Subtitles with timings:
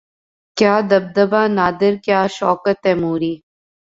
[0.57, 3.33] کیا دبدبۂ نادر کیا شوکت تیموری